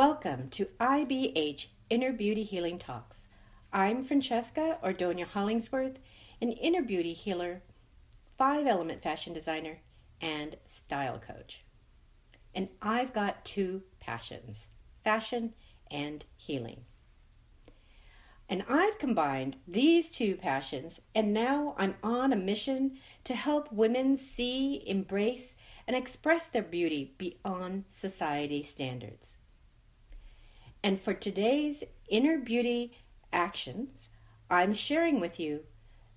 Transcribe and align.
Welcome 0.00 0.48
to 0.52 0.64
IBH 0.80 1.66
Inner 1.90 2.10
Beauty 2.10 2.42
Healing 2.42 2.78
Talks. 2.78 3.18
I'm 3.70 4.02
Francesca 4.02 4.78
Ordonia 4.82 5.26
Hollingsworth, 5.26 5.98
an 6.40 6.52
inner 6.52 6.80
beauty 6.80 7.12
healer, 7.12 7.60
five 8.38 8.66
element 8.66 9.02
fashion 9.02 9.34
designer, 9.34 9.80
and 10.18 10.56
style 10.74 11.18
coach. 11.18 11.66
And 12.54 12.70
I've 12.80 13.12
got 13.12 13.44
two 13.44 13.82
passions 14.00 14.68
fashion 15.04 15.52
and 15.90 16.24
healing. 16.34 16.86
And 18.48 18.64
I've 18.70 18.98
combined 18.98 19.56
these 19.68 20.08
two 20.08 20.36
passions, 20.36 21.00
and 21.14 21.34
now 21.34 21.74
I'm 21.76 21.96
on 22.02 22.32
a 22.32 22.36
mission 22.36 22.96
to 23.24 23.34
help 23.34 23.70
women 23.70 24.16
see, 24.16 24.82
embrace, 24.86 25.54
and 25.86 25.94
express 25.94 26.46
their 26.46 26.62
beauty 26.62 27.12
beyond 27.18 27.84
society 27.94 28.62
standards. 28.62 29.34
And 30.82 31.00
for 31.00 31.12
today's 31.12 31.84
inner 32.08 32.38
beauty 32.38 32.92
actions, 33.32 34.08
I'm 34.50 34.72
sharing 34.72 35.20
with 35.20 35.38
you 35.38 35.60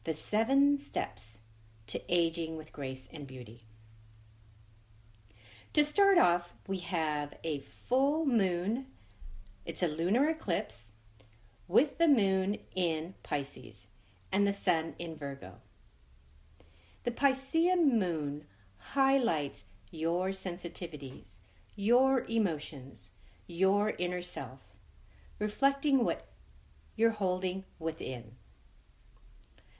the 0.06 0.14
seven 0.14 0.78
steps 0.78 1.40
to 1.88 2.02
aging 2.10 2.56
with 2.58 2.72
grace 2.72 3.08
and 3.12 3.28
beauty. 3.28 3.66
To 5.74 5.84
start 5.84 6.18
off, 6.18 6.54
we 6.68 6.78
have 6.78 7.34
a 7.44 7.64
full 7.90 8.26
moon. 8.26 8.86
It's 9.66 9.84
a 9.84 9.88
lunar 9.88 10.30
eclipse 10.30 10.88
with 11.68 11.98
the 11.98 12.08
moon 12.08 12.60
in 12.76 13.16
Pisces 13.24 13.88
and 14.32 14.48
the 14.48 14.54
sun 14.54 14.94
in 15.00 15.16
Virgo. 15.16 15.56
The 17.04 17.12
Piscean 17.12 17.94
moon 17.98 18.46
highlights 18.78 19.64
your 19.92 20.30
sensitivities, 20.30 21.26
your 21.76 22.24
emotions, 22.26 23.10
your 23.48 23.94
inner 23.98 24.22
self, 24.22 24.60
reflecting 25.40 26.04
what 26.04 26.28
you're 26.96 27.12
holding 27.12 27.64
within. 27.80 28.34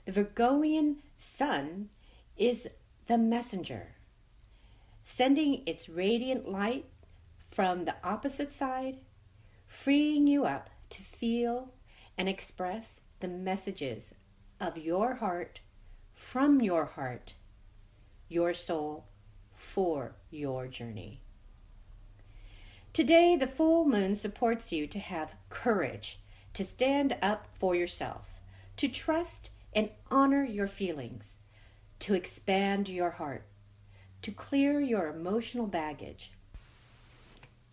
The 0.04 0.12
Virgoian 0.12 0.98
sun 1.18 1.88
is 2.36 2.68
the 3.06 3.18
messenger, 3.18 3.94
sending 5.04 5.62
its 5.66 5.88
radiant 5.88 6.48
light 6.48 6.86
from 7.50 7.84
the 7.84 7.96
opposite 8.02 8.52
side, 8.52 8.98
freeing 9.66 10.26
you 10.26 10.44
up 10.44 10.70
to 10.90 11.02
feel 11.02 11.72
and 12.18 12.28
express 12.28 13.00
the 13.20 13.28
messages 13.28 14.12
of 14.60 14.76
your 14.76 15.14
heart 15.14 15.60
from 16.14 16.60
your 16.60 16.84
heart, 16.84 17.34
your 18.28 18.54
soul, 18.54 19.06
for 19.54 20.14
your 20.30 20.66
journey. 20.66 21.23
Today, 22.94 23.34
the 23.34 23.48
full 23.48 23.84
moon 23.84 24.14
supports 24.14 24.70
you 24.70 24.86
to 24.86 25.00
have 25.00 25.34
courage, 25.50 26.20
to 26.52 26.64
stand 26.64 27.16
up 27.20 27.48
for 27.52 27.74
yourself, 27.74 28.28
to 28.76 28.86
trust 28.86 29.50
and 29.74 29.90
honor 30.12 30.44
your 30.44 30.68
feelings, 30.68 31.32
to 31.98 32.14
expand 32.14 32.88
your 32.88 33.10
heart, 33.10 33.46
to 34.22 34.30
clear 34.30 34.80
your 34.80 35.08
emotional 35.08 35.66
baggage, 35.66 36.30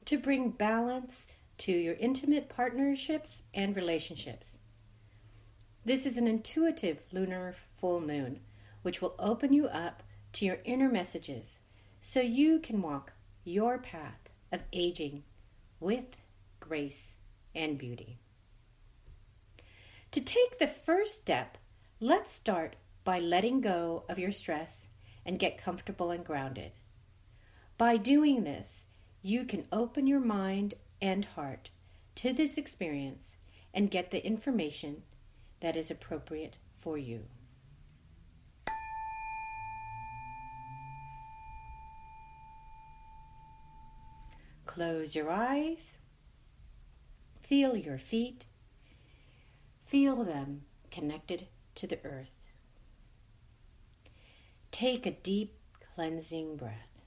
to 0.06 0.18
bring 0.18 0.50
balance 0.50 1.28
to 1.60 1.72
your 1.72 1.94
intimate 2.00 2.50
partnerships 2.50 3.44
and 3.54 3.76
relationships. 3.76 4.58
This 5.86 6.08
is 6.08 6.18
an 6.18 6.28
intuitive 6.28 6.98
lunar 7.12 7.54
full 7.80 8.02
moon, 8.02 8.40
which 8.82 9.04
will 9.04 9.14
open 9.20 9.54
you 9.54 9.68
up 9.68 10.02
to 10.34 10.46
your 10.46 10.58
inner 10.66 10.90
messages 10.90 11.60
so 12.02 12.22
you 12.22 12.58
can 12.58 12.82
walk 12.82 13.14
your 13.44 13.78
path 13.78 14.31
of 14.52 14.62
aging 14.74 15.24
with 15.80 16.06
grace 16.60 17.16
and 17.56 17.78
beauty. 17.78 18.20
To 20.12 20.22
take 20.22 20.60
the 20.60 20.68
first 20.68 21.16
step, 21.16 21.58
let's 22.00 22.34
start 22.34 22.76
by 23.04 23.20
letting 23.20 23.62
go 23.62 24.04
of 24.10 24.20
your 24.20 24.32
stress 24.32 24.88
and 25.26 25.40
get 25.40 25.58
comfortable 25.58 26.12
and 26.12 26.26
grounded. 26.26 26.72
By 27.78 27.98
doing 27.98 28.44
this, 28.44 28.84
you 29.22 29.46
can 29.46 29.66
open 29.72 30.08
your 30.08 30.20
mind 30.20 30.74
and 31.02 31.26
heart 31.26 31.70
to 32.16 32.34
this 32.34 32.58
experience 32.58 33.36
and 33.74 33.90
get 33.90 34.12
the 34.12 34.26
information 34.26 35.04
that 35.62 35.78
is 35.78 35.90
appropriate 35.90 36.58
for 36.80 36.98
you. 36.98 37.24
Close 44.74 45.16
your 45.16 45.30
eyes. 45.30 45.92
Feel 47.44 47.76
your 47.76 47.98
feet. 47.98 48.46
Feel 49.86 50.24
them 50.24 50.62
connected 50.90 51.48
to 51.76 51.88
the 51.88 52.00
earth. 52.06 52.32
Take 54.72 55.06
a 55.06 55.12
deep 55.12 55.58
cleansing 55.94 56.56
breath. 56.56 57.02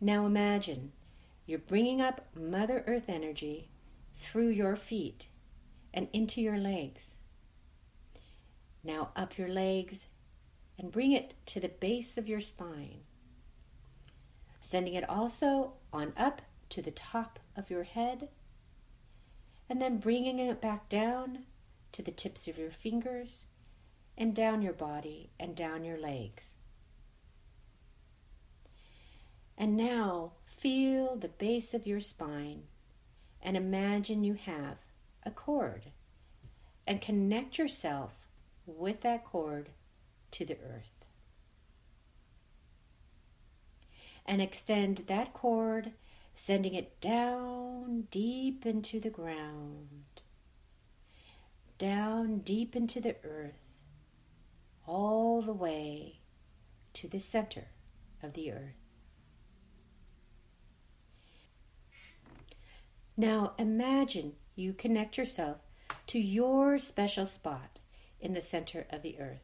Now 0.00 0.26
imagine 0.26 0.90
you're 1.46 1.60
bringing 1.60 2.02
up 2.02 2.26
Mother 2.34 2.82
Earth 2.88 3.08
energy 3.08 3.68
through 4.18 4.48
your 4.48 4.74
feet 4.74 5.26
and 5.94 6.08
into 6.12 6.40
your 6.40 6.58
legs. 6.58 7.14
Now 8.82 9.10
up 9.14 9.38
your 9.38 9.48
legs 9.48 10.08
and 10.76 10.90
bring 10.90 11.12
it 11.12 11.34
to 11.46 11.60
the 11.60 11.68
base 11.68 12.18
of 12.18 12.28
your 12.28 12.40
spine 12.40 13.02
sending 14.70 14.94
it 14.94 15.08
also 15.08 15.72
on 15.94 16.12
up 16.14 16.42
to 16.68 16.82
the 16.82 16.90
top 16.90 17.38
of 17.56 17.70
your 17.70 17.84
head, 17.84 18.28
and 19.66 19.80
then 19.80 19.98
bringing 19.98 20.38
it 20.38 20.60
back 20.60 20.90
down 20.90 21.44
to 21.92 22.02
the 22.02 22.10
tips 22.10 22.46
of 22.46 22.58
your 22.58 22.70
fingers 22.70 23.46
and 24.18 24.34
down 24.34 24.60
your 24.60 24.74
body 24.74 25.30
and 25.40 25.56
down 25.56 25.84
your 25.84 25.98
legs. 25.98 26.42
And 29.56 29.74
now 29.74 30.32
feel 30.58 31.16
the 31.16 31.28
base 31.28 31.72
of 31.72 31.86
your 31.86 32.00
spine 32.00 32.64
and 33.40 33.56
imagine 33.56 34.22
you 34.22 34.34
have 34.34 34.76
a 35.24 35.30
cord 35.30 35.84
and 36.86 37.00
connect 37.00 37.56
yourself 37.56 38.12
with 38.66 39.00
that 39.00 39.24
cord 39.24 39.70
to 40.32 40.44
the 40.44 40.58
earth. 40.62 41.06
And 44.28 44.42
extend 44.42 45.04
that 45.08 45.32
cord, 45.32 45.92
sending 46.36 46.74
it 46.74 47.00
down 47.00 48.02
deep 48.10 48.66
into 48.66 49.00
the 49.00 49.08
ground, 49.08 50.20
down 51.78 52.40
deep 52.40 52.76
into 52.76 53.00
the 53.00 53.16
earth, 53.24 53.58
all 54.86 55.40
the 55.40 55.52
way 55.52 56.20
to 56.92 57.08
the 57.08 57.18
center 57.18 57.68
of 58.22 58.34
the 58.34 58.52
earth. 58.52 58.74
Now 63.16 63.54
imagine 63.58 64.34
you 64.54 64.74
connect 64.74 65.16
yourself 65.16 65.56
to 66.08 66.18
your 66.18 66.78
special 66.78 67.24
spot 67.24 67.78
in 68.20 68.34
the 68.34 68.42
center 68.42 68.86
of 68.90 69.00
the 69.00 69.18
earth. 69.18 69.40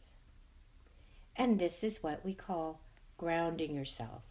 And 1.35 1.59
this 1.59 1.83
is 1.83 2.03
what 2.03 2.23
we 2.23 2.35
call 2.35 2.83
grounding 3.17 3.75
yourself. 3.75 4.23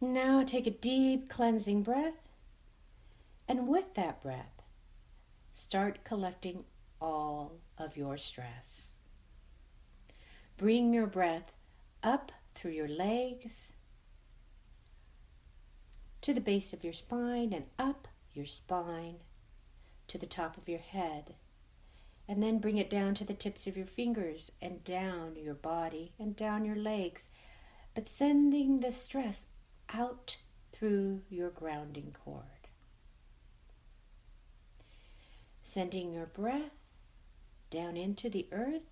Now 0.00 0.44
take 0.44 0.68
a 0.68 0.70
deep 0.70 1.28
cleansing 1.28 1.82
breath, 1.82 2.28
and 3.48 3.66
with 3.66 3.94
that 3.94 4.22
breath, 4.22 4.62
start 5.56 6.04
collecting 6.04 6.64
all 7.00 7.58
of 7.76 7.96
your 7.96 8.16
stress. 8.16 8.86
Bring 10.56 10.94
your 10.94 11.08
breath 11.08 11.52
up 12.02 12.30
through 12.54 12.72
your 12.72 12.88
legs 12.88 13.52
to 16.20 16.32
the 16.32 16.40
base 16.40 16.72
of 16.72 16.84
your 16.84 16.92
spine 16.92 17.52
and 17.52 17.64
up 17.76 18.06
your 18.34 18.46
spine 18.46 19.16
to 20.06 20.16
the 20.16 20.26
top 20.26 20.56
of 20.56 20.68
your 20.68 20.78
head. 20.78 21.34
And 22.28 22.40
then 22.42 22.58
bring 22.58 22.76
it 22.76 22.90
down 22.90 23.14
to 23.14 23.24
the 23.24 23.34
tips 23.34 23.66
of 23.66 23.76
your 23.76 23.86
fingers 23.86 24.52
and 24.62 24.84
down 24.84 25.34
your 25.36 25.54
body 25.54 26.12
and 26.20 26.36
down 26.36 26.64
your 26.64 26.76
legs, 26.76 27.22
but 27.94 28.08
sending 28.08 28.80
the 28.80 28.92
stress 28.92 29.46
out 29.92 30.36
through 30.72 31.22
your 31.28 31.50
grounding 31.50 32.14
cord. 32.24 32.44
Sending 35.62 36.12
your 36.12 36.26
breath 36.26 36.72
down 37.70 37.96
into 37.96 38.30
the 38.30 38.46
earth 38.52 38.82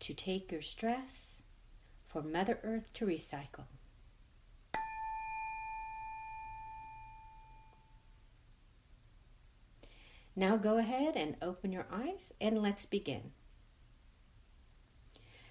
to 0.00 0.14
take 0.14 0.50
your 0.50 0.62
stress 0.62 1.42
for 2.08 2.22
Mother 2.22 2.58
Earth 2.62 2.92
to 2.94 3.06
recycle. 3.06 3.66
Now 10.34 10.56
go 10.58 10.76
ahead 10.76 11.16
and 11.16 11.36
open 11.40 11.72
your 11.72 11.86
eyes 11.90 12.32
and 12.40 12.60
let's 12.60 12.84
begin. 12.84 13.32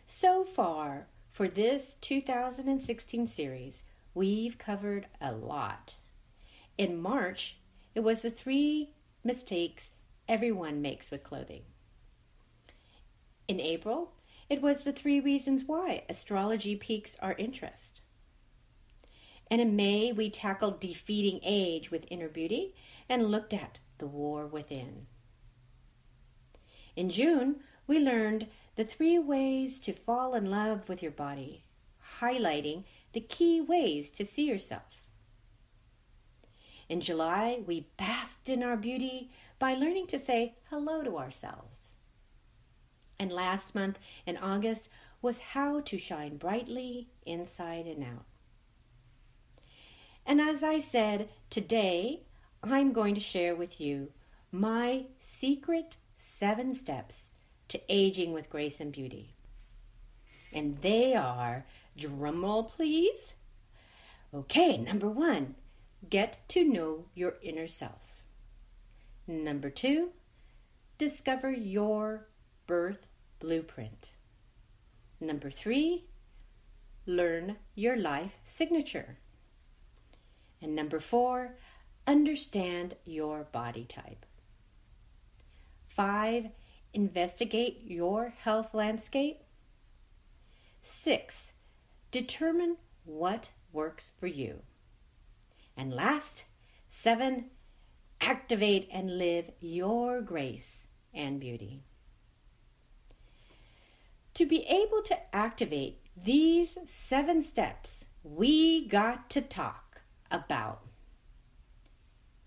So 0.07 0.43
far, 0.43 1.07
for 1.31 1.47
this 1.47 1.97
2016 2.01 3.27
series, 3.27 3.83
we've 4.15 4.57
covered 4.57 5.07
a 5.21 5.31
lot. 5.31 5.95
In 6.77 6.99
March, 6.99 7.57
it 7.93 7.99
was 7.99 8.21
the 8.21 8.31
three 8.31 8.93
mistakes 9.23 9.91
everyone 10.27 10.81
makes 10.81 11.11
with 11.11 11.23
clothing. 11.23 11.61
In 13.47 13.59
April, 13.59 14.13
it 14.49 14.61
was 14.61 14.83
the 14.83 14.91
three 14.91 15.19
reasons 15.19 15.63
why 15.65 16.03
astrology 16.09 16.75
piques 16.75 17.15
our 17.21 17.33
interest. 17.33 18.01
And 19.51 19.61
in 19.61 19.75
May, 19.75 20.11
we 20.11 20.29
tackled 20.29 20.79
defeating 20.79 21.39
age 21.43 21.91
with 21.91 22.07
inner 22.09 22.29
beauty 22.29 22.73
and 23.07 23.29
looked 23.29 23.53
at 23.53 23.79
the 23.99 24.07
war 24.07 24.47
within. 24.47 25.05
In 26.95 27.09
June, 27.09 27.57
we 27.85 27.99
learned 27.99 28.47
the 28.75 28.85
three 28.85 29.19
ways 29.19 29.79
to 29.81 29.93
fall 29.93 30.33
in 30.33 30.49
love 30.49 30.89
with 30.89 31.03
your 31.03 31.11
body, 31.11 31.64
highlighting 32.21 32.83
the 33.13 33.21
key 33.21 33.61
ways 33.61 34.09
to 34.11 34.25
see 34.25 34.45
yourself. 34.47 34.83
In 36.87 37.01
July, 37.01 37.61
we 37.65 37.87
basked 37.97 38.49
in 38.49 38.61
our 38.61 38.77
beauty 38.77 39.31
by 39.57 39.73
learning 39.73 40.07
to 40.07 40.19
say 40.19 40.55
hello 40.69 41.03
to 41.03 41.17
ourselves. 41.17 41.89
And 43.17 43.31
last 43.31 43.73
month, 43.73 43.97
in 44.25 44.37
August, 44.37 44.89
was 45.21 45.39
how 45.39 45.79
to 45.79 45.97
shine 45.97 46.37
brightly 46.37 47.07
inside 47.25 47.87
and 47.87 48.03
out. 48.03 48.25
And 50.25 50.41
as 50.41 50.63
I 50.63 50.79
said, 50.79 51.29
today 51.49 52.21
I'm 52.63 52.93
going 52.93 53.15
to 53.15 53.21
share 53.21 53.55
with 53.55 53.79
you 53.79 54.11
my 54.51 55.05
secret 55.21 55.97
seven 56.17 56.73
steps 56.73 57.27
to 57.69 57.81
aging 57.89 58.33
with 58.33 58.49
grace 58.49 58.79
and 58.79 58.91
beauty. 58.91 59.33
And 60.51 60.81
they 60.81 61.15
are, 61.15 61.65
drumroll 61.97 62.69
please. 62.69 63.33
Okay, 64.33 64.77
number 64.77 65.09
one, 65.09 65.55
get 66.09 66.39
to 66.49 66.63
know 66.63 67.05
your 67.13 67.35
inner 67.41 67.67
self. 67.67 68.01
Number 69.27 69.69
two, 69.69 70.09
discover 70.97 71.51
your 71.51 72.27
birth 72.67 73.07
blueprint. 73.39 74.09
Number 75.19 75.49
three, 75.49 76.05
learn 77.05 77.57
your 77.73 77.95
life 77.95 78.33
signature. 78.45 79.17
And 80.61 80.75
number 80.75 80.99
four, 80.99 81.57
understand 82.07 82.95
your 83.05 83.43
body 83.51 83.85
type. 83.85 84.25
Five, 85.87 86.49
investigate 86.93 87.81
your 87.85 88.33
health 88.37 88.73
landscape. 88.73 89.41
Six, 90.83 91.51
determine 92.15 92.77
what 93.03 93.49
works 93.73 94.11
for 94.17 94.27
you. 94.27 94.61
And 95.75 95.91
last, 95.91 96.45
seven, 96.89 97.47
activate 98.21 98.87
and 98.89 99.17
live 99.17 99.51
your 99.59 100.21
grace 100.21 100.85
and 101.13 101.41
beauty. 101.41 101.83
To 104.35 104.45
be 104.45 104.63
able 104.63 105.01
to 105.01 105.35
activate 105.35 105.99
these 106.15 106.77
seven 106.89 107.43
steps, 107.43 108.05
we 108.23 108.87
got 108.87 109.29
to 109.31 109.41
talk 109.41 110.03
about 110.31 110.83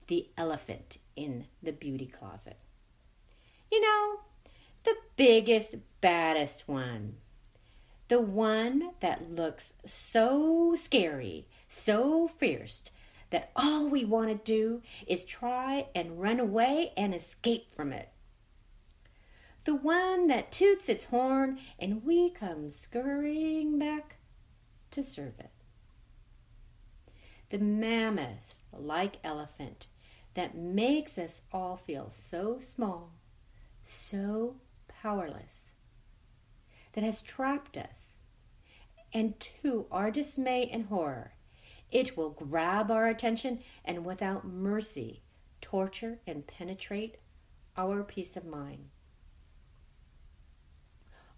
the 0.07 0.31
elephant 0.39 0.97
in 1.15 1.45
the 1.63 1.73
beauty 1.73 2.07
closet. 2.07 2.57
You 3.71 3.83
know, 3.83 4.21
the 4.85 4.97
biggest, 5.17 5.75
baddest 6.01 6.67
one. 6.67 7.17
The 8.09 8.21
one 8.21 8.93
that 9.01 9.31
looks 9.31 9.75
so 9.85 10.75
scary, 10.81 11.47
so 11.69 12.27
fierce, 12.27 12.85
that 13.31 13.51
all 13.55 13.89
we 13.89 14.05
want 14.05 14.29
to 14.31 14.53
do 14.53 14.83
is 15.07 15.25
try 15.25 15.87
and 15.95 16.21
run 16.21 16.41
away 16.41 16.93
and 16.97 17.15
escape 17.15 17.75
from 17.75 17.93
it. 17.93 18.09
The 19.65 19.75
one 19.75 20.29
that 20.29 20.51
toots 20.51 20.89
its 20.89 21.05
horn 21.07 21.59
and 21.79 22.03
we 22.03 22.31
come 22.31 22.71
scurrying 22.71 23.79
back 23.79 24.17
to 24.93 25.03
serve 25.03 25.39
it. 25.39 25.51
The 27.51 27.59
mammoth 27.59 28.55
like 28.73 29.17
elephant 29.23 29.89
that 30.33 30.57
makes 30.57 31.19
us 31.19 31.43
all 31.53 31.77
feel 31.77 32.11
so 32.11 32.61
small, 32.61 33.13
so 33.85 34.57
powerless, 34.87 35.58
that 36.99 37.05
has 37.05 37.23
trapped 37.23 37.79
us. 37.79 38.17
And 39.13 39.39
to 39.39 39.87
our 39.89 40.11
dismay 40.11 40.69
and 40.69 40.87
horror, 40.87 41.35
it 41.93 42.17
will 42.17 42.31
grab 42.31 42.91
our 42.91 43.07
attention 43.07 43.61
and 43.85 44.05
without 44.05 44.45
mercy 44.45 45.23
torture 45.61 46.19
and 46.27 46.49
penetrate 46.49 47.19
our 47.77 48.03
peace 48.03 48.37
of 48.37 48.45
mind. 48.45 48.89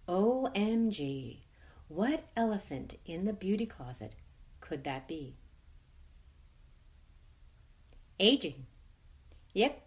OMG, 0.09 1.41
what 1.89 2.25
elephant 2.35 2.99
in 3.05 3.27
the 3.27 3.35
beauty 3.35 3.67
closet 3.67 4.15
could 4.61 4.83
that 4.85 5.07
be? 5.07 5.37
Aging. 8.19 8.65
Yep, 9.53 9.83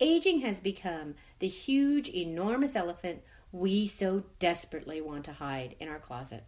aging 0.00 0.40
has 0.40 0.58
become 0.58 1.14
the 1.38 1.46
huge, 1.46 2.08
enormous 2.08 2.74
elephant 2.74 3.22
we 3.52 3.88
so 3.88 4.24
desperately 4.38 5.00
want 5.00 5.24
to 5.24 5.32
hide 5.32 5.76
in 5.80 5.88
our 5.88 5.98
closet. 5.98 6.44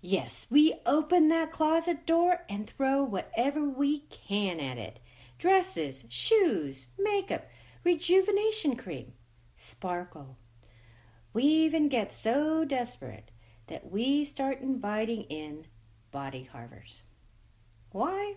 Yes, 0.00 0.46
we 0.48 0.74
open 0.86 1.28
that 1.28 1.52
closet 1.52 2.06
door 2.06 2.44
and 2.48 2.68
throw 2.68 3.02
whatever 3.02 3.62
we 3.62 4.00
can 4.10 4.60
at 4.60 4.78
it 4.78 5.00
dresses, 5.38 6.04
shoes, 6.08 6.86
makeup, 6.98 7.48
rejuvenation 7.82 8.76
cream, 8.76 9.12
sparkle. 9.56 10.36
We 11.32 11.44
even 11.44 11.88
get 11.88 12.12
so 12.12 12.64
desperate 12.64 13.30
that 13.68 13.90
we 13.90 14.24
start 14.24 14.60
inviting 14.60 15.22
in 15.24 15.64
body 16.10 16.48
carvers. 16.50 17.02
Why? 17.92 18.34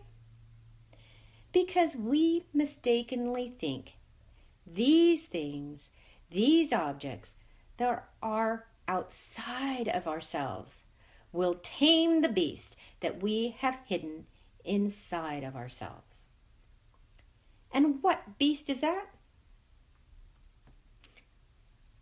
Because 1.51 1.95
we 1.95 2.45
mistakenly 2.53 3.53
think 3.59 3.97
these 4.65 5.23
things, 5.23 5.81
these 6.33 6.73
objects 6.73 7.31
that 7.77 8.09
are 8.21 8.65
outside 8.87 9.87
of 9.87 10.07
ourselves, 10.07 10.83
will 11.31 11.59
tame 11.63 12.21
the 12.21 12.29
beast 12.29 12.75
that 12.99 13.23
we 13.23 13.55
have 13.59 13.79
hidden 13.85 14.25
inside 14.63 15.43
of 15.43 15.55
ourselves. 15.55 16.27
And 17.71 18.03
what 18.03 18.37
beast 18.37 18.69
is 18.69 18.81
that? 18.81 19.07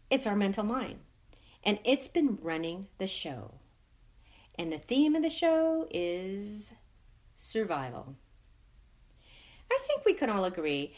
It's 0.10 0.28
our 0.28 0.36
mental 0.36 0.66
mind. 0.66 1.00
And 1.64 1.80
it's 1.86 2.10
been 2.10 2.38
running 2.42 2.88
the 2.98 3.08
show. 3.08 3.54
And 4.56 4.72
the 4.72 4.80
theme 4.80 5.16
of 5.16 5.24
the 5.24 5.30
show 5.30 5.88
is 5.90 6.72
survival. 7.38 8.16
I 9.72 9.80
think 9.88 10.04
we 10.06 10.14
can 10.14 10.30
all 10.30 10.44
agree 10.44 10.94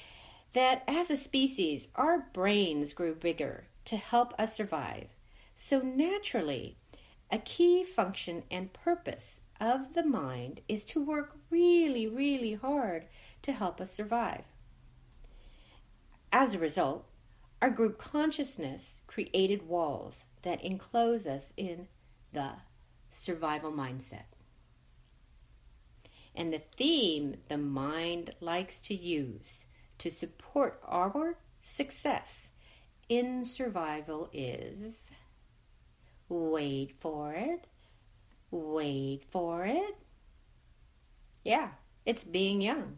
that 0.53 0.83
as 0.87 1.09
a 1.09 1.17
species, 1.17 1.87
our 1.95 2.27
brains 2.33 2.93
grew 2.93 3.15
bigger 3.15 3.65
to 3.85 3.97
help 3.97 4.33
us 4.39 4.55
survive. 4.55 5.07
So 5.55 5.79
naturally, 5.79 6.77
a 7.31 7.39
key 7.39 7.83
function 7.83 8.43
and 8.51 8.73
purpose 8.73 9.39
of 9.59 9.93
the 9.93 10.03
mind 10.03 10.61
is 10.67 10.85
to 10.85 11.03
work 11.03 11.37
really, 11.49 12.07
really 12.07 12.53
hard 12.53 13.05
to 13.41 13.51
help 13.51 13.81
us 13.81 13.91
survive. 13.91 14.43
As 16.31 16.53
a 16.53 16.59
result, 16.59 17.05
our 17.61 17.69
group 17.69 17.97
consciousness 17.97 18.95
created 19.07 19.67
walls 19.67 20.15
that 20.41 20.63
enclose 20.63 21.25
us 21.25 21.53
in 21.55 21.87
the 22.33 22.49
survival 23.11 23.71
mindset. 23.71 24.25
And 26.35 26.51
the 26.51 26.61
theme 26.75 27.37
the 27.47 27.57
mind 27.57 28.35
likes 28.41 28.79
to 28.81 28.95
use 28.95 29.65
to 30.03 30.11
support 30.11 30.81
our 30.85 31.37
success 31.61 32.49
in 33.07 33.45
survival 33.45 34.29
is 34.33 34.95
Wait 36.27 36.91
for 36.99 37.31
it. 37.33 37.67
Wait 38.51 39.23
for 39.31 39.65
it. 39.65 39.95
Yeah, 41.45 41.69
it's 42.05 42.25
being 42.25 42.59
young. 42.59 42.97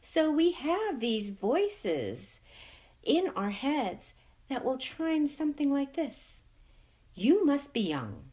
So 0.00 0.30
we 0.30 0.52
have 0.52 1.00
these 1.00 1.30
voices 1.30 2.38
in 3.02 3.32
our 3.34 3.50
heads 3.50 4.12
that 4.48 4.64
will 4.64 4.78
chime 4.78 5.26
something 5.26 5.72
like 5.72 5.96
this 5.96 6.38
You 7.12 7.44
must 7.44 7.72
be 7.72 7.80
young. 7.80 8.30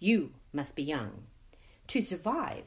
You 0.00 0.32
must 0.52 0.74
be 0.74 0.82
young. 0.82 1.28
To 1.86 2.02
survive, 2.02 2.64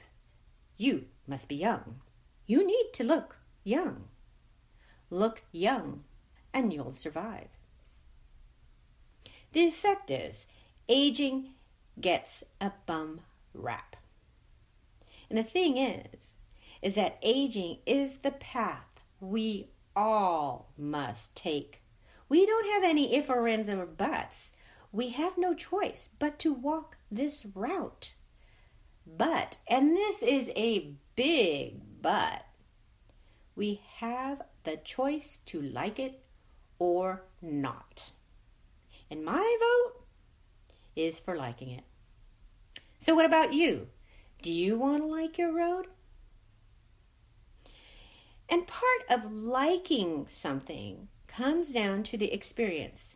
you 0.77 1.07
must 1.27 1.50
be 1.50 1.55
young. 1.55 2.00
You 2.48 2.65
need 2.65 2.91
to 2.93 3.03
look 3.03 3.40
young. 3.63 4.06
Look 5.10 5.44
young, 5.51 6.03
and 6.53 6.72
you'll 6.72 6.94
survive. 6.94 7.50
The 9.53 9.68
effect 9.68 10.10
is 10.10 10.46
aging 10.88 11.50
gets 12.00 12.44
a 12.60 12.72
bum 12.86 13.22
rap. 13.53 13.98
And 15.30 15.38
the 15.38 15.44
thing 15.44 15.77
is, 15.77 16.34
is 16.82 16.96
that 16.96 17.20
aging 17.22 17.80
is 17.86 18.18
the 18.18 18.32
path 18.32 19.01
we 19.20 19.70
all 19.96 20.72
must 20.77 21.36
take. 21.36 21.82
We 22.27 22.46
don't 22.46 22.68
have 22.68 22.84
any 22.84 23.15
if 23.15 23.30
or 23.30 23.48
ands 23.48 23.70
or 23.70 23.86
buts. 23.86 24.51
We 24.91 25.10
have 25.10 25.38
no 25.38 25.53
choice 25.53 26.10
but 26.20 26.39
to 26.39 26.53
walk 26.53 26.98
this 27.12 27.46
route. 27.53 28.15
But, 29.06 29.58
and 29.68 29.96
this 29.96 30.22
is 30.22 30.50
a 30.56 30.94
big 31.15 31.82
but, 32.01 32.46
we 33.55 33.81
have 33.98 34.41
the 34.63 34.77
choice 34.77 35.39
to 35.48 35.62
like 35.62 36.00
it 36.00 36.24
or 36.79 37.24
not. 37.41 38.12
And 39.10 39.25
my 39.25 39.58
vote 39.60 40.05
is 40.96 41.20
for 41.20 41.36
liking 41.36 41.70
it. 41.70 41.84
So, 43.00 43.15
what 43.15 43.25
about 43.25 43.53
you? 43.53 43.88
Do 44.41 44.51
you 44.51 44.77
want 44.77 45.03
to 45.03 45.08
like 45.08 45.38
your 45.38 45.51
road? 45.51 45.88
And 48.50 48.67
part 48.67 49.01
of 49.10 49.31
liking 49.31 50.27
something 50.41 51.08
comes 51.27 51.72
down 51.72 52.03
to 52.03 52.17
the 52.17 52.34
experience. 52.34 53.15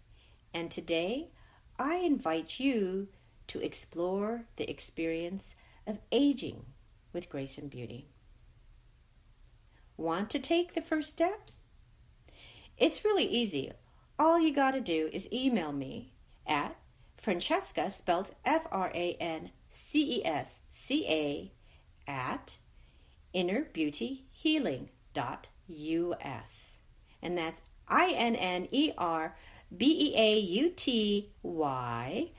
And 0.54 0.72
today, 0.72 1.30
I 1.78 1.96
invite 1.96 2.60
you 2.60 3.10
to 3.48 3.60
explore 3.60 4.46
the 4.56 4.70
experience 4.70 5.56
of 5.86 6.00
aging 6.12 6.66
with 7.12 7.30
grace 7.30 7.58
and 7.58 7.70
beauty. 7.70 8.08
Want 9.98 10.30
to 10.32 10.40
take 10.40 10.74
the 10.74 10.82
first 10.82 11.10
step? 11.10 11.50
It's 12.78 13.06
really 13.06 13.26
easy. 13.26 13.72
All 14.20 14.40
you 14.40 14.54
got 14.54 14.72
to 14.72 14.82
do 14.82 15.10
is 15.14 15.32
email 15.32 15.72
me 15.72 16.12
at 16.46 16.76
Francesca, 17.18 17.94
spelled 17.96 18.32
F 18.44 18.68
R 18.72 18.92
A 18.94 19.16
N 19.20 19.52
C 19.72 20.18
E 20.20 20.26
S 20.26 20.60
C 20.72 21.06
A, 21.08 21.52
at 22.08 22.58
innerbeautyhealing.us. 23.34 24.88
And 27.22 27.38
that's 27.38 27.62
I 27.88 28.10
N 28.10 28.36
N 28.36 28.68
E 28.72 28.92
R 28.98 29.38
B 29.76 30.12
E 30.14 30.16
A 30.18 30.38
U 30.40 30.70
T 30.70 31.32
Y 31.42 32.32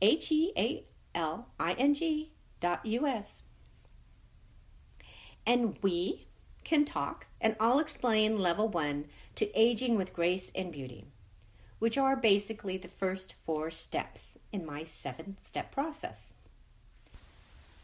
H 0.00 0.30
E 0.32 0.52
A 0.56 0.84
L 1.14 1.48
I 1.58 1.72
N 1.74 1.94
G 1.94 2.32
dot 2.60 2.86
US. 2.86 3.42
And 5.46 5.76
we 5.82 6.26
can 6.64 6.84
talk, 6.84 7.26
and 7.40 7.56
I'll 7.60 7.78
explain 7.78 8.38
level 8.38 8.68
one 8.68 9.06
to 9.36 9.58
aging 9.58 9.96
with 9.96 10.14
grace 10.14 10.50
and 10.54 10.72
beauty, 10.72 11.06
which 11.78 11.98
are 11.98 12.16
basically 12.16 12.76
the 12.76 12.88
first 12.88 13.34
four 13.44 13.70
steps 13.70 14.38
in 14.52 14.64
my 14.64 14.84
seven 14.84 15.36
step 15.44 15.72
process. 15.72 16.32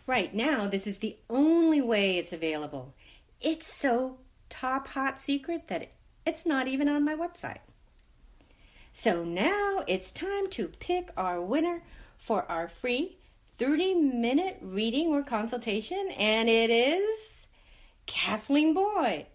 Right 0.07 0.35
now, 0.35 0.67
this 0.67 0.87
is 0.87 0.99
the 0.99 1.17
only 1.29 1.81
way 1.81 2.17
it's 2.17 2.33
available. 2.33 2.95
It's 3.41 3.73
so 3.73 4.19
top 4.49 4.89
hot 4.89 5.21
secret 5.21 5.69
that 5.69 5.91
it's 6.27 6.45
not 6.45 6.67
even 6.67 6.89
on 6.89 7.05
my 7.05 7.15
website. 7.15 7.61
So 8.93 9.25
now 9.25 9.85
it's 9.87 10.11
time 10.11 10.49
to 10.51 10.69
pick 10.81 11.11
our 11.17 11.41
winner 11.41 11.83
for 12.19 12.45
our 12.51 12.69
free 12.69 13.17
30 13.59 13.95
minute 13.95 14.59
reading 14.61 15.09
or 15.09 15.23
consultation, 15.23 16.11
and 16.17 16.49
it 16.49 16.71
is 16.71 17.40
Kathleen 18.11 18.75
Boyd. 18.75 19.27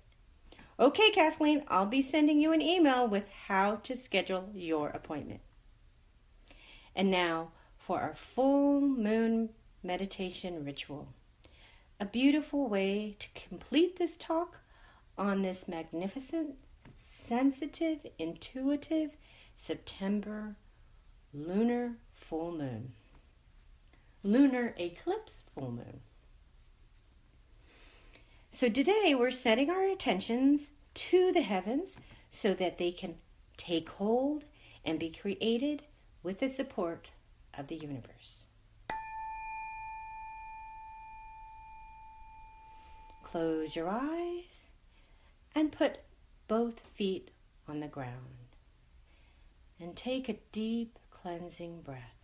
Okay, 0.78 1.10
Kathleen, 1.12 1.64
I'll 1.70 1.86
be 1.86 2.02
sending 2.02 2.42
you 2.42 2.52
an 2.52 2.62
email 2.62 3.08
with 3.08 3.24
how 3.48 3.78
to 3.78 3.96
schedule 3.96 4.50
your 4.54 4.90
appointment. 4.90 5.40
And 6.94 7.10
now 7.10 7.52
for 7.78 8.02
our 8.02 8.16
full 8.16 8.82
moon 8.82 9.52
meditation 9.82 10.66
ritual. 10.66 11.08
A 12.02 12.06
beautiful 12.06 12.68
way 12.68 13.16
to 13.18 13.28
complete 13.34 13.98
this 13.98 14.18
talk 14.18 14.60
on 15.18 15.42
this 15.42 15.70
magnificent, 15.70 16.56
sensitive, 16.98 18.06
intuitive 18.20 19.16
September 19.56 20.58
lunar 21.34 21.94
full 22.14 22.52
moon. 22.52 22.92
Lunar 24.22 24.76
eclipse 24.78 25.46
full 25.54 25.72
moon. 25.72 26.02
So 28.56 28.70
today 28.70 29.14
we're 29.20 29.32
setting 29.32 29.70
our 29.70 29.84
attentions 29.84 30.72
to 30.94 31.34
the 31.34 31.42
heavens 31.42 31.98
so 32.32 32.54
that 32.54 32.78
they 32.78 32.94
can 32.94 33.16
take 33.58 33.90
hold 33.90 34.46
and 34.86 34.98
be 34.98 35.10
created 35.10 35.84
with 36.24 36.40
the 36.40 36.48
support 36.48 37.10
of 37.58 37.68
the 37.68 37.76
universe. 37.76 38.46
Close 43.26 43.76
your 43.76 43.90
eyes 43.90 44.70
and 45.54 45.74
put 45.74 45.98
both 46.48 46.80
feet 46.94 47.32
on 47.68 47.82
the 47.82 47.88
ground. 47.88 48.56
And 49.82 49.98
take 49.98 50.30
a 50.30 50.40
deep 50.54 50.98
cleansing 51.12 51.82
breath. 51.82 52.15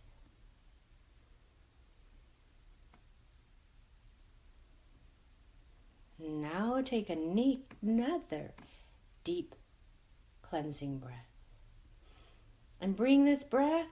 Now 6.24 6.80
take 6.84 7.10
another 7.10 8.52
deep 9.24 9.56
cleansing 10.42 10.98
breath. 10.98 11.26
And 12.80 12.94
bring 12.94 13.24
this 13.24 13.42
breath 13.42 13.86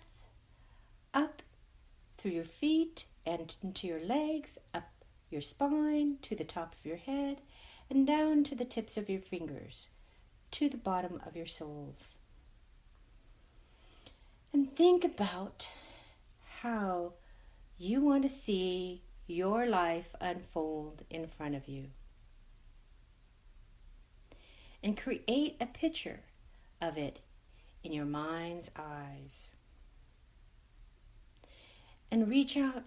up 1.13 1.43
through 2.19 2.33
your 2.33 2.45
feet 2.45 3.07
and 3.27 3.55
into 3.63 3.87
your 3.87 4.01
legs, 4.01 4.51
up 4.73 4.91
your 5.31 5.43
spine 5.43 6.19
to 6.23 6.37
the 6.37 6.45
top 6.45 6.75
of 6.79 6.87
your 6.87 6.99
head, 6.99 7.41
and 7.89 8.07
down 8.07 8.45
to 8.45 8.55
the 8.55 8.65
tips 8.65 8.97
of 8.97 9.09
your 9.09 9.21
fingers, 9.21 9.89
to 10.53 10.69
the 10.69 10.77
bottom 10.77 11.21
of 11.27 11.37
your 11.37 11.47
soles. 11.47 12.15
And 14.53 14.77
think 14.77 15.05
about 15.05 15.69
how 16.61 17.15
you 17.79 18.01
want 18.01 18.23
to 18.23 18.29
see 18.29 19.03
your 19.27 19.67
life 19.67 20.15
unfold 20.21 21.03
in 21.11 21.27
front 21.27 21.55
of 21.55 21.67
you. 21.69 21.87
And 24.83 24.97
create 24.97 25.57
a 25.61 25.67
picture 25.67 26.21
of 26.81 26.97
it 26.97 27.21
in 27.85 27.93
your 27.93 28.07
mind's 28.07 28.71
eyes. 28.77 29.49
And 32.11 32.29
reach 32.29 32.57
out 32.57 32.85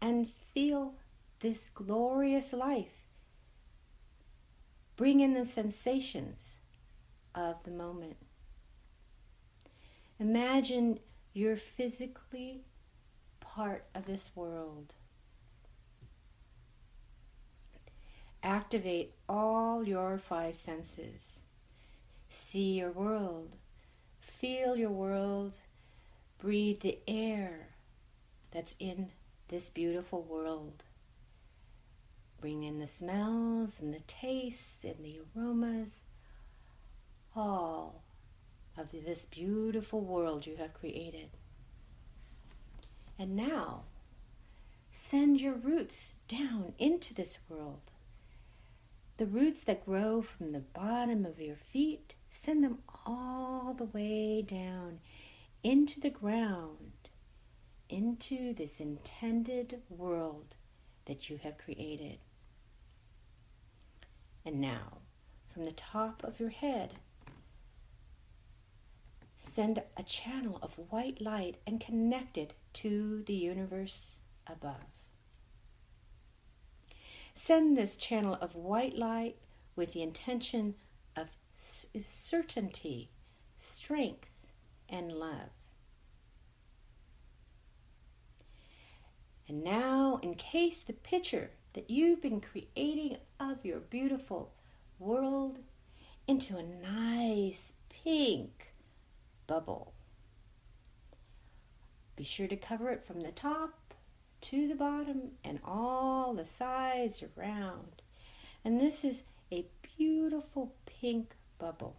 and 0.00 0.28
feel 0.52 0.94
this 1.40 1.70
glorious 1.74 2.52
life 2.52 2.98
Bring 4.98 5.20
in 5.20 5.32
the 5.32 5.46
sensations 5.46 6.40
of 7.32 7.62
the 7.62 7.70
moment. 7.70 8.16
Imagine 10.18 10.98
you're 11.32 11.56
physically 11.56 12.64
part 13.38 13.84
of 13.94 14.06
this 14.06 14.30
world. 14.34 14.94
Activate 18.42 19.14
all 19.28 19.86
your 19.86 20.18
five 20.18 20.56
senses. 20.56 21.20
See 22.30 22.78
your 22.78 22.92
world. 22.92 23.56
Feel 24.20 24.76
your 24.76 24.90
world. 24.90 25.54
Breathe 26.38 26.80
the 26.80 26.98
air 27.08 27.68
that's 28.52 28.74
in 28.78 29.10
this 29.48 29.68
beautiful 29.68 30.22
world. 30.22 30.84
Bring 32.40 32.62
in 32.62 32.78
the 32.78 32.86
smells 32.86 33.72
and 33.80 33.92
the 33.92 34.02
tastes 34.06 34.84
and 34.84 35.04
the 35.04 35.20
aromas, 35.36 36.02
all 37.34 38.02
of 38.76 38.92
this 38.92 39.24
beautiful 39.24 40.00
world 40.00 40.46
you 40.46 40.56
have 40.56 40.72
created. 40.72 41.30
And 43.18 43.34
now, 43.34 43.82
send 44.92 45.40
your 45.40 45.54
roots 45.54 46.12
down 46.28 46.74
into 46.78 47.12
this 47.12 47.38
world. 47.48 47.90
The 49.18 49.26
roots 49.26 49.64
that 49.64 49.84
grow 49.84 50.22
from 50.22 50.52
the 50.52 50.60
bottom 50.60 51.26
of 51.26 51.40
your 51.40 51.56
feet, 51.56 52.14
send 52.30 52.62
them 52.62 52.78
all 53.04 53.74
the 53.76 53.84
way 53.84 54.42
down 54.42 55.00
into 55.64 55.98
the 55.98 56.08
ground, 56.08 57.08
into 57.88 58.54
this 58.54 58.78
intended 58.78 59.82
world 59.88 60.54
that 61.06 61.28
you 61.28 61.40
have 61.42 61.58
created. 61.58 62.18
And 64.46 64.60
now, 64.60 64.98
from 65.52 65.64
the 65.64 65.72
top 65.72 66.22
of 66.22 66.38
your 66.38 66.50
head, 66.50 66.94
send 69.36 69.82
a 69.96 70.04
channel 70.04 70.60
of 70.62 70.78
white 70.90 71.20
light 71.20 71.56
and 71.66 71.80
connect 71.80 72.38
it 72.38 72.54
to 72.74 73.24
the 73.26 73.34
universe 73.34 74.20
above. 74.46 74.97
Send 77.48 77.78
this 77.78 77.96
channel 77.96 78.36
of 78.42 78.54
white 78.54 78.98
light 78.98 79.36
with 79.74 79.94
the 79.94 80.02
intention 80.02 80.74
of 81.16 81.28
certainty, 82.06 83.08
strength, 83.58 84.28
and 84.86 85.10
love. 85.10 85.48
And 89.48 89.64
now 89.64 90.20
encase 90.22 90.80
the 90.80 90.92
picture 90.92 91.52
that 91.72 91.88
you've 91.88 92.20
been 92.20 92.42
creating 92.42 93.16
of 93.40 93.64
your 93.64 93.80
beautiful 93.80 94.52
world 94.98 95.56
into 96.26 96.58
a 96.58 96.62
nice 96.62 97.72
pink 97.88 98.74
bubble. 99.46 99.94
Be 102.14 102.24
sure 102.24 102.46
to 102.46 102.56
cover 102.56 102.90
it 102.90 103.06
from 103.06 103.22
the 103.22 103.32
top 103.32 103.87
to 104.40 104.68
the 104.68 104.74
bottom 104.74 105.32
and 105.44 105.60
all 105.64 106.34
the 106.34 106.46
sides 106.46 107.22
around. 107.22 108.02
And 108.64 108.80
this 108.80 109.04
is 109.04 109.22
a 109.52 109.66
beautiful 109.96 110.74
pink 110.86 111.34
bubble. 111.58 111.96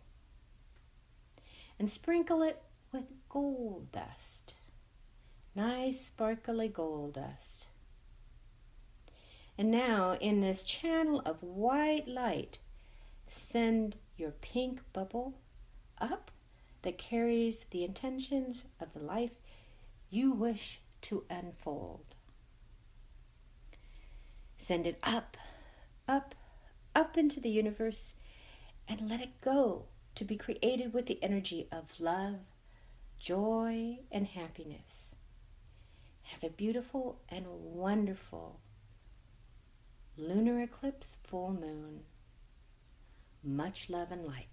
And 1.78 1.90
sprinkle 1.90 2.42
it 2.42 2.62
with 2.92 3.06
gold 3.30 3.92
dust. 3.92 4.54
Nice 5.56 6.06
sparkly 6.08 6.68
gold 6.68 7.14
dust. 7.14 7.66
And 9.58 9.72
now, 9.72 10.16
in 10.22 10.40
this 10.40 10.64
channel 10.64 11.22
of 11.26 11.44
white 11.44 12.08
light, 12.08 12.60
send 13.30 13.98
your 14.18 14.32
pink 14.32 14.80
bubble 14.94 15.34
up 16.00 16.32
that 16.84 16.98
carries 16.98 17.66
the 17.72 17.84
intentions 17.84 18.64
of 18.80 18.94
the 18.94 19.00
life 19.00 19.34
you 20.10 20.32
wish 20.32 20.80
to 21.02 21.26
unfold. 21.30 22.09
Send 24.70 24.86
it 24.86 25.00
up, 25.02 25.36
up, 26.08 26.36
up 26.94 27.18
into 27.18 27.40
the 27.40 27.50
universe 27.50 28.14
and 28.88 29.10
let 29.10 29.20
it 29.20 29.42
go 29.42 29.86
to 30.14 30.24
be 30.24 30.38
created 30.38 30.94
with 30.94 31.08
the 31.08 31.18
energy 31.24 31.68
of 31.72 31.86
love, 32.00 32.36
joy, 33.18 33.98
and 34.12 34.28
happiness. 34.28 35.08
Have 36.22 36.44
a 36.44 36.54
beautiful 36.54 37.18
and 37.30 37.48
wonderful 37.48 38.60
lunar 40.16 40.62
eclipse 40.62 41.16
full 41.24 41.52
moon. 41.52 42.02
Much 43.44 43.90
love 43.90 44.12
and 44.12 44.28
light. 44.28 44.50